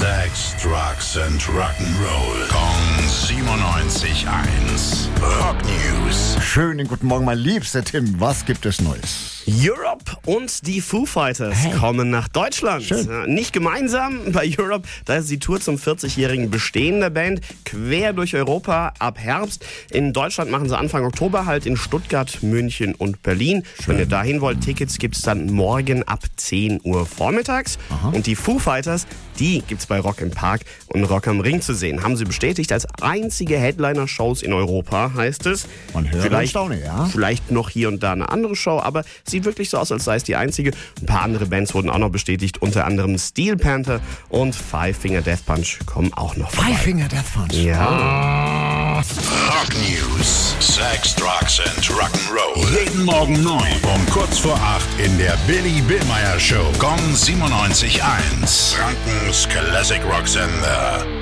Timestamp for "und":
10.26-10.66, 22.94-23.22, 28.12-28.26, 30.88-31.02, 37.88-38.02, 44.28-44.54